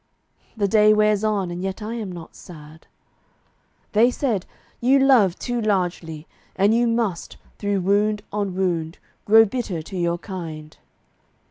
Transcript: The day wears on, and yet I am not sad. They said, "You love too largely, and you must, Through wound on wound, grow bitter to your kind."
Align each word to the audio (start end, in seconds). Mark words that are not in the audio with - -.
The 0.57 0.67
day 0.67 0.95
wears 0.95 1.23
on, 1.23 1.51
and 1.51 1.61
yet 1.61 1.79
I 1.83 1.93
am 1.93 2.11
not 2.11 2.35
sad. 2.35 2.87
They 3.91 4.09
said, 4.09 4.47
"You 4.79 4.97
love 4.97 5.37
too 5.37 5.61
largely, 5.61 6.25
and 6.55 6.73
you 6.73 6.87
must, 6.87 7.37
Through 7.59 7.81
wound 7.81 8.23
on 8.33 8.55
wound, 8.55 8.97
grow 9.25 9.45
bitter 9.45 9.83
to 9.83 9.95
your 9.95 10.17
kind." 10.17 10.75